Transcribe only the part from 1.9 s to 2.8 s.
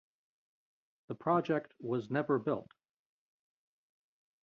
never built.